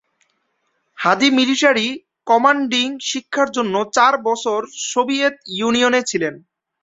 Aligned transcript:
হাদি 0.97 1.27
military 1.37 1.87
commanding 2.27 2.87
শিক্ষার 3.09 3.49
জন্য 3.51 3.75
চার 3.95 4.13
বছর 4.27 4.59
সোভিয়েত 4.89 5.35
ইউনিয়নে 5.51 6.01
ছিলেন। 6.09 6.33